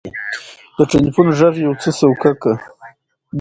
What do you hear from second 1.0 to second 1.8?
دې د خلکو